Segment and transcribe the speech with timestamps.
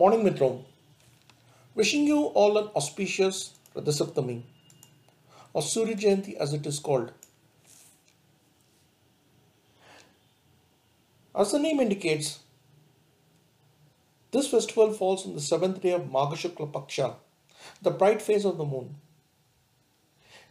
[0.00, 0.64] Morning Mitro.
[1.74, 4.40] Wishing you all an auspicious Rathasaptami
[5.52, 7.12] or Surya Jayanti as it is called.
[11.34, 12.38] As the name indicates,
[14.30, 17.16] this festival falls on the seventh day of Magha Shukla Paksha,
[17.82, 18.94] the bright phase of the moon.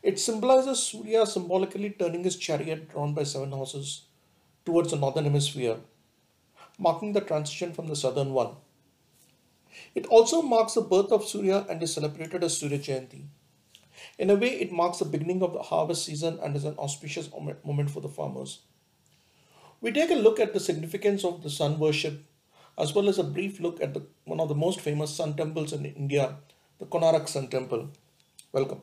[0.03, 4.03] It symbolizes Surya symbolically turning his chariot drawn by seven horses
[4.63, 5.77] towards the northern hemisphere,
[6.77, 8.51] marking the transition from the southern one.
[9.95, 13.25] It also marks the birth of Surya and is celebrated as Surya Jayanti.
[14.17, 17.29] In a way, it marks the beginning of the harvest season and is an auspicious
[17.63, 18.59] moment for the farmers.
[19.81, 22.23] We take a look at the significance of the sun worship
[22.79, 25.73] as well as a brief look at the, one of the most famous sun temples
[25.73, 26.37] in India,
[26.79, 27.89] the Konark Sun Temple.
[28.53, 28.81] Welcome.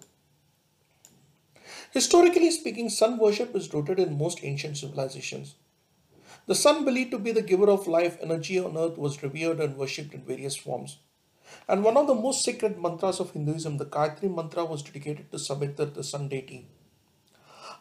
[1.93, 5.55] Historically speaking, sun worship is rooted in most ancient civilizations.
[6.47, 9.77] The sun, believed to be the giver of life, energy on earth, was revered and
[9.77, 10.99] worshipped in various forms.
[11.69, 15.39] And one of the most sacred mantras of Hinduism, the Gayatri mantra, was dedicated to
[15.39, 16.69] Savitar, the sun deity.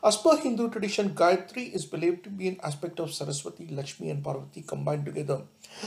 [0.03, 4.23] As per Hindu tradition, Gayatri is believed to be an aspect of Saraswati, Lakshmi, and
[4.23, 5.43] Parvati combined together,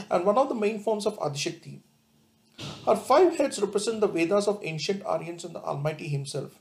[0.08, 1.80] and one of the main forms of Adishakti.
[2.86, 6.58] Her five heads represent the Vedas of ancient Aryans and the Almighty Himself.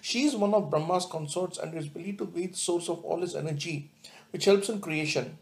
[0.00, 3.20] She is one of Brahma's consorts and is believed to be the source of all
[3.20, 3.90] his energy,
[4.36, 5.38] which helps in creation.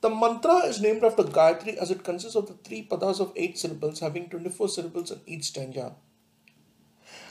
[0.00, 3.56] The mantra is named after Gayatri as it consists of the three padas of eight
[3.56, 5.94] syllables having 24 syllables in each stanza.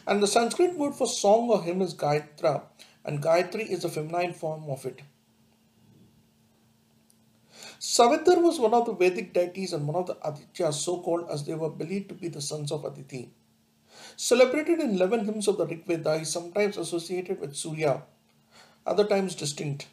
[0.07, 2.61] And the Sanskrit word for song or hymn is Gayatra,
[3.03, 5.01] and Gayatri is a feminine form of it.
[7.77, 11.43] Savitar was one of the Vedic deities and one of the Adityas, so called as
[11.43, 13.33] they were believed to be the sons of Aditi.
[14.15, 18.03] Celebrated in 11 hymns of the Rig Veda, he is sometimes associated with Surya,
[18.85, 19.87] other times distinct.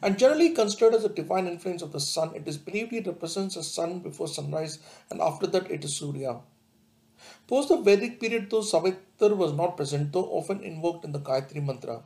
[0.00, 3.56] And generally considered as a divine influence of the sun, it is believed he represents
[3.56, 4.78] the sun before sunrise
[5.10, 6.40] and after that it is Surya.
[7.48, 11.64] Post the Vedic period, though Savitar was not present, though often invoked in the Gayatri
[11.64, 12.02] Mantra.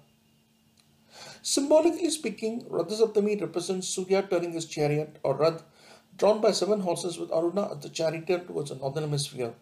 [1.43, 5.63] Symbolically speaking, Ratha represents Surya turning his chariot or Rath
[6.17, 9.55] drawn by seven horses with Aruna as the charioteer towards the northern hemisphere.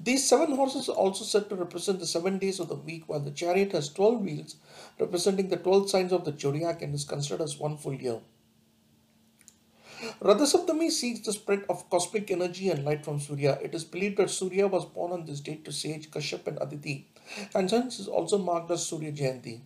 [0.00, 3.20] These seven horses are also said to represent the seven days of the week, while
[3.20, 4.56] the chariot has 12 wheels,
[4.98, 8.20] representing the 12 signs of the zodiac and is considered as one full year.
[10.20, 13.58] Radha seeks the spread of cosmic energy and light from Surya.
[13.62, 17.08] It is believed that Surya was born on this date to sage Kashyap and Aditi,
[17.54, 19.60] and hence is also marked as Surya Jayanti.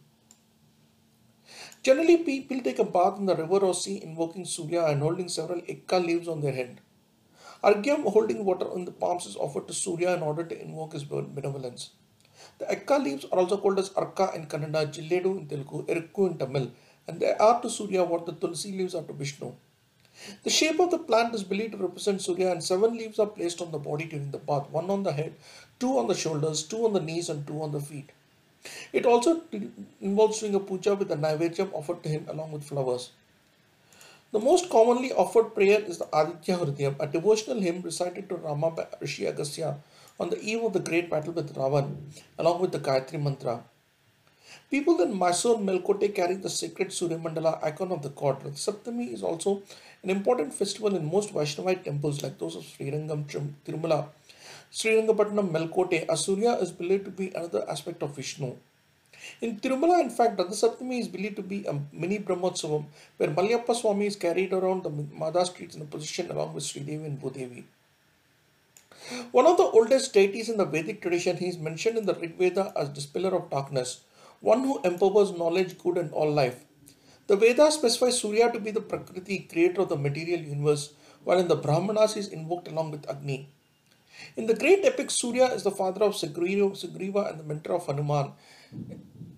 [1.82, 5.60] Generally, people take a bath in the river or sea invoking Surya and holding several
[5.62, 6.80] ekka leaves on their head.
[7.62, 11.02] Argyam holding water in the palms is offered to Surya in order to invoke his
[11.04, 11.90] benevolence.
[12.58, 16.38] The Ekka leaves are also called as Arka in Kannada, Jilledu in Telugu, Erikku in
[16.38, 16.70] Tamil,
[17.08, 19.52] and they are to Surya what the Tulsi leaves are to Vishnu.
[20.44, 23.60] The shape of the plant is believed to represent Surya, and seven leaves are placed
[23.60, 25.34] on the body during the bath one on the head,
[25.80, 28.10] two on the shoulders, two on the knees, and two on the feet.
[28.92, 29.42] It also
[30.00, 33.10] involves doing a puja with a naivedyam offered to him along with flowers.
[34.30, 38.70] The most commonly offered prayer is the Aditya Hridayam, a devotional hymn recited to Rama
[38.70, 39.78] by Rishi Agastya
[40.20, 41.96] on the eve of the great battle with Ravan,
[42.38, 43.64] along with the Gayatri Mantra.
[44.70, 48.42] People in Mysore Melkote carry the sacred Surya Mandala icon of the god.
[48.52, 49.62] Saptami is also
[50.02, 53.24] an important festival in most Vaishnavite temples like those of Srirangam,
[53.64, 54.08] Tirumala,
[54.70, 56.04] Srirangapatnam, Melkote.
[56.04, 58.56] Asurya is believed to be another aspect of Vishnu.
[59.40, 62.86] In Tirumala, in fact, Radha is believed to be a mini Brahmotsavam
[63.16, 67.06] where Malayappa Swami is carried around the Mada streets in a position along with Sridevi
[67.06, 67.64] and Bhudevi.
[69.32, 72.36] One of the oldest deities in the Vedic tradition, he is mentioned in the Rig
[72.36, 74.00] Veda as dispeller of darkness,
[74.40, 76.64] one who empowers knowledge, good, and all life.
[77.26, 80.92] The Vedas specify Surya to be the Prakriti, creator of the material universe,
[81.24, 83.48] while in the Brahmanas he is invoked along with Agni.
[84.36, 88.32] In the great epic, Surya is the father of Sugriva and the mentor of Hanuman.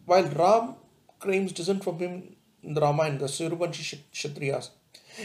[0.04, 0.76] While Ram
[1.18, 4.70] claims descent from him in the Ramayana, the Suryavanshi Kshatriyas.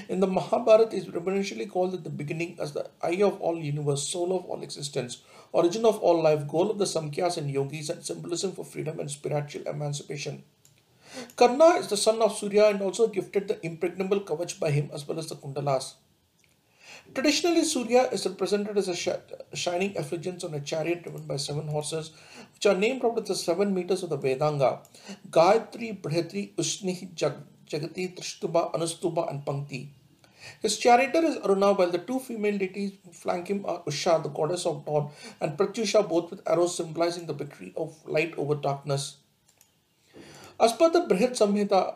[0.09, 4.07] In the Mahabharata is reverentially called at the beginning as the eye of all universe,
[4.07, 5.21] soul of all existence,
[5.51, 9.09] origin of all life, goal of the Samkhyas and Yogis, and symbolism for freedom and
[9.09, 10.43] spiritual emancipation.
[11.35, 15.07] Karna is the son of Surya and also gifted the impregnable Kavach by him as
[15.07, 15.93] well as the Kundalas.
[17.13, 19.09] Traditionally, Surya is represented as a sh
[19.53, 22.11] shining effulgence on a chariot driven by seven horses,
[22.53, 24.79] which are named after the seven meters of the Vedanga
[25.29, 27.33] Gayatri, Brihati, Ushni, Jag
[27.67, 29.89] Jagati, Trishtuba, Anustuba, and Pankti.
[30.61, 34.65] His charioteer is Aruna, while the two female deities flank him are Usha, the goddess
[34.65, 35.09] of dawn,
[35.41, 39.17] and Pratyusha, both with arrows symbolizing the victory of light over darkness.
[40.59, 41.95] As per the Brihat Samhita,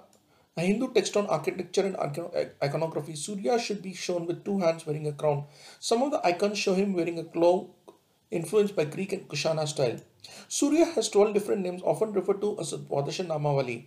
[0.59, 1.95] A Hindu text on architecture and
[2.35, 5.45] eh, iconography, Surya should be shown with two hands wearing a crown.
[5.79, 7.93] Some of the icons show him wearing a cloak
[8.29, 10.01] influenced by Greek and Kushana style.
[10.49, 13.85] Surya has 12 different names, often referred to as Dwadasha Namavali.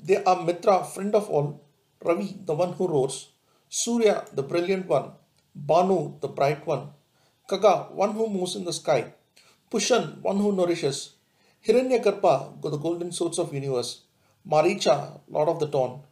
[0.00, 1.60] They are Mitra, friend of all,
[2.00, 3.30] Ravi, the one who roars,
[3.68, 5.10] Surya, the brilliant one,
[5.58, 6.90] Bhanu, the bright one,
[7.50, 9.12] Khaga, one who moves in the sky,
[9.72, 11.14] Pushan, one who nourishes,
[11.66, 14.02] Hiranyagarbha, the golden source of universe,
[14.48, 16.02] Maricha, lord of the dawn,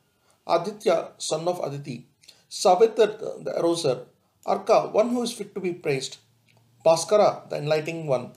[0.47, 2.07] Aditya, son of Aditi,
[2.49, 4.07] Savitr, the eroser,
[4.47, 6.19] Arka, one who is fit to be praised,
[6.85, 8.33] Bhaskara, the enlightening one.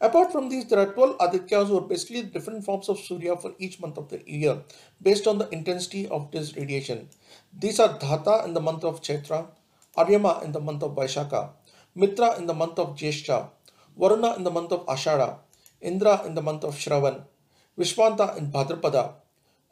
[0.00, 3.54] Apart from these, there are 12 Adityas who are basically different forms of Surya for
[3.58, 4.62] each month of the year
[5.00, 7.08] based on the intensity of this radiation.
[7.56, 9.46] These are Dhata in the month of Chaitra,
[9.96, 11.50] Aryama in the month of Vaishakha,
[11.94, 13.50] Mitra in the month of Jeshcha,
[13.96, 15.38] Varuna in the month of Ashada,
[15.80, 17.24] Indra in the month of Shravan,
[17.78, 19.14] Vishwanta in Bhadrapada,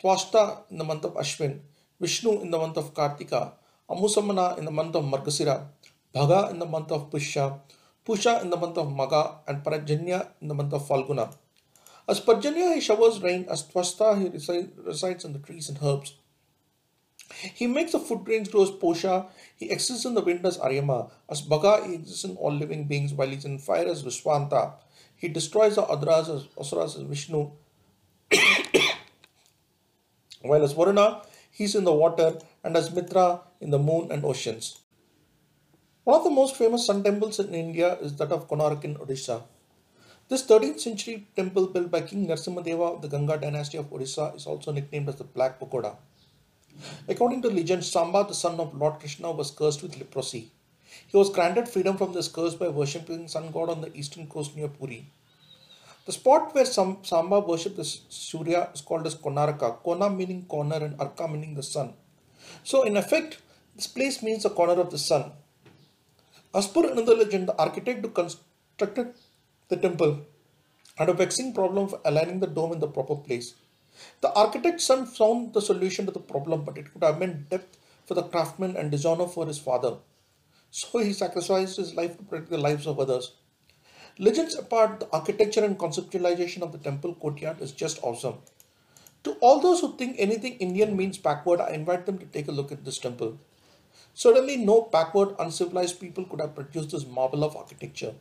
[0.03, 1.61] Twashta in the month of Ashwin,
[2.01, 3.53] Vishnu in the month of Kartika,
[3.91, 5.67] Amusamana in the month of Margasira,
[6.15, 7.61] Bhaga in the month of Pushya,
[8.07, 11.35] Pusha in the month of Maga, and Parjanya in the month of Falguna.
[12.09, 13.47] As Parjanya, he showers rain.
[13.51, 14.29] As Twashta, he
[14.83, 16.15] resides in the trees and herbs.
[17.55, 19.29] He makes the food grains grow as Posha.
[19.55, 21.11] He exists in the wind as Aryama.
[21.29, 24.73] As Bhaga, he exists in all living beings while he is in fire as Vishwanta.
[25.15, 27.51] He destroys the Adras as Asuras as Vishnu.
[30.43, 34.81] While as Varuna, he's in the water and as Mitra in the moon and oceans.
[36.05, 39.43] One of the most famous sun temples in India is that of Konark in Odisha.
[40.29, 44.47] This 13th century temple built by King Narasimhadeva of the Ganga dynasty of Odisha is
[44.47, 45.97] also nicknamed as the Black Pagoda.
[47.09, 50.51] According to legend, Samba, the son of Lord Krishna, was cursed with leprosy.
[51.09, 54.57] He was granted freedom from this curse by worshipping sun god on the eastern coast
[54.57, 55.07] near Puri.
[56.07, 60.97] The spot where Samba worshipped the Surya is called as Konarka, Kona meaning corner and
[60.99, 61.93] Arka meaning the sun.
[62.65, 63.39] So, in effect,
[63.77, 65.33] this place means the corner of the sun.
[66.55, 69.15] As per another legend, the architect who constructed
[69.69, 70.27] the temple
[70.97, 73.55] had a vexing problem of aligning the dome in the proper place.
[74.21, 77.79] The architect's son found the solution to the problem, but it could have meant death
[78.07, 79.99] for the craftsman and dishonor for his father.
[80.71, 83.33] So he sacrificed his life to protect the lives of others.
[84.23, 88.35] Legends apart, the architecture and conceptualization of the temple courtyard is just awesome.
[89.25, 92.53] To all those who think anything Indian means backward, I invite them to take a
[92.53, 93.39] look at this temple.
[94.13, 98.13] Certainly, no backward, uncivilized people could have produced this marvel of architecture.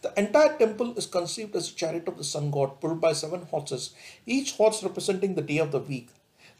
[0.00, 3.42] The entire temple is conceived as a chariot of the sun god pulled by seven
[3.42, 3.90] horses,
[4.24, 6.08] each horse representing the day of the week.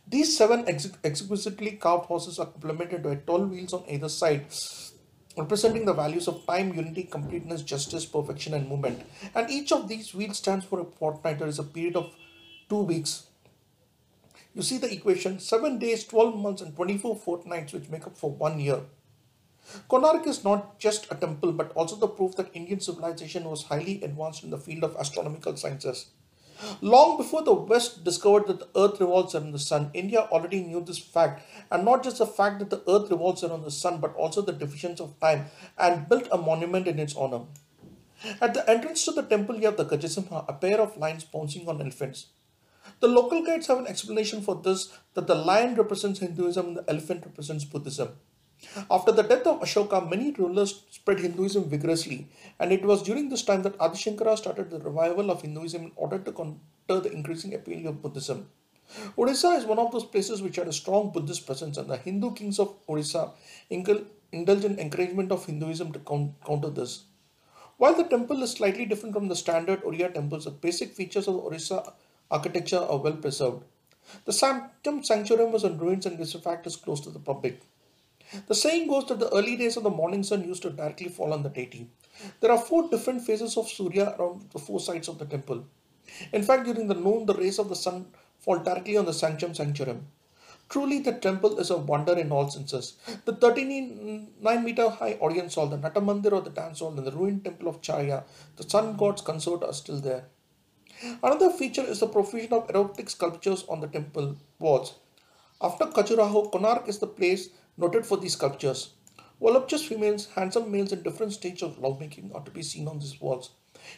[0.06, 4.44] These seven ex- exquisitely carved horses are complemented by tall wheels on either side,
[5.36, 9.02] representing the values of time, unity, completeness, justice, perfection, and movement.
[9.34, 12.14] And each of these wheels stands for a fortnight, or is a period of
[12.68, 13.26] two weeks.
[14.54, 18.30] You see the equation 7 days, 12 months, and 24 fortnights, which make up for
[18.30, 18.80] one year.
[19.90, 24.02] Konark is not just a temple but also the proof that Indian civilization was highly
[24.02, 26.06] advanced in the field of astronomical sciences.
[26.80, 30.80] Long before the West discovered that the earth revolves around the sun, India already knew
[30.80, 34.14] this fact, and not just the fact that the earth revolves around the sun, but
[34.14, 35.46] also the divisions of time,
[35.78, 37.42] and built a monument in its honor.
[38.40, 41.68] At the entrance to the temple, you have the Gajasimha, a pair of lions bouncing
[41.68, 42.28] on elephants.
[43.00, 46.84] The local guides have an explanation for this that the lion represents Hinduism and the
[46.88, 48.16] elephant represents Buddhism.
[48.90, 53.42] After the death of Ashoka, many rulers spread Hinduism vigorously, and it was during this
[53.42, 57.54] time that Adi Shankara started the revival of Hinduism in order to counter the increasing
[57.54, 58.48] appeal of Buddhism.
[59.16, 62.32] Odisha is one of those places which had a strong Buddhist presence, and the Hindu
[62.34, 63.32] kings of Odisha
[63.68, 65.98] indulged in encouragement of Hinduism to
[66.46, 67.04] counter this.
[67.78, 71.34] While the temple is slightly different from the standard Oriya temples, the basic features of
[71.34, 71.92] Odisha
[72.30, 73.64] architecture are well preserved.
[74.24, 77.60] The Sanctum Sanctorum was in ruins and this fact is closed to the public.
[78.48, 81.32] The saying goes that the early rays of the morning sun used to directly fall
[81.32, 81.88] on the deity.
[82.40, 85.64] There are four different phases of Surya around the four sides of the temple.
[86.32, 88.06] In fact, during the noon, the rays of the sun
[88.38, 90.06] fall directly on the Sanctum Sanctorum.
[90.68, 92.94] Truly, the temple is a wonder in all senses.
[93.24, 97.44] The 39 meter high audience hall, the Natamandir or the dance hall, and the ruined
[97.44, 98.24] temple of Charya,
[98.56, 100.24] the sun god's consort are still there.
[101.22, 104.94] Another feature is the profusion of erotic sculptures on the temple walls.
[105.60, 108.90] After Khajuraho, Konark is the place noted for these sculptures.
[109.40, 113.20] Voluptuous females, handsome males in different stages of lovemaking are to be seen on these
[113.20, 113.50] walls.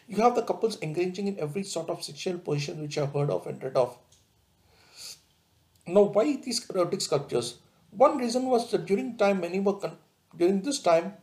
[0.09, 3.31] You have the couples engaging in every sort of sexual position which I have heard
[3.31, 3.97] of and read of.
[5.87, 7.59] Now, why these erotic sculptures?
[7.91, 9.93] One reason was that during time many were
[10.37, 11.15] during this time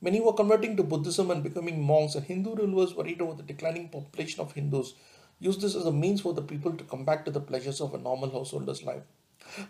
[0.00, 3.88] many were converting to Buddhism and becoming monks, and Hindu rulers worried over the declining
[3.88, 4.94] population of Hindus
[5.38, 7.92] used this as a means for the people to come back to the pleasures of
[7.92, 9.02] a normal householder's life.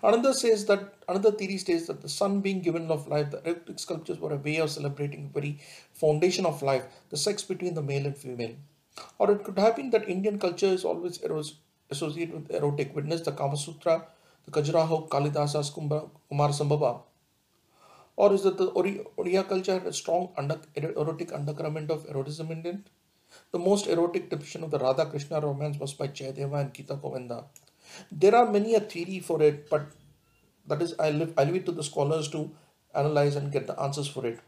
[0.03, 3.79] Another says that another theory states that the sun being given of life, the erected
[3.81, 5.61] sculptures were a way of celebrating the very
[5.93, 8.55] foundation of life, the sex between the male and female.
[9.19, 11.21] Or it could have been that Indian culture is always
[11.91, 12.95] associated with erotic.
[12.97, 14.07] Witness the Kama Sutra,
[14.45, 17.03] the Khajuraho, Kalidasa's Kumar Sambhava.
[18.17, 22.65] Or is it the Oriya culture had a strong under, erotic undercurrent of eroticism in
[22.65, 22.79] it?
[23.53, 27.45] The most erotic depiction of the Radha Krishna romance was by Jayadeva and Geeta Govinda.
[28.11, 29.87] There are many a theory for it, but
[30.67, 32.51] that is I leave, I leave it to the scholars to
[32.95, 34.41] analyze and get the answers for it.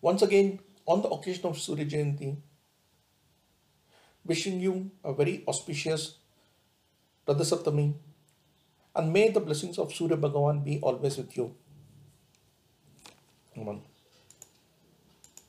[0.00, 2.36] Once again, on the occasion of Surya Jayanti,
[4.24, 6.18] wishing you a very auspicious
[7.26, 7.44] Radha
[8.94, 11.54] and may the blessings of Surya Bhagavan be always with you.
[13.58, 13.82] Amen.